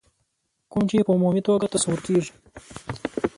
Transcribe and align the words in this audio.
کوم 0.71 0.83
چې 0.89 1.05
په 1.07 1.11
عمومي 1.15 1.41
توګه 1.47 1.65
تصور 1.75 1.99
کېږي. 2.07 2.31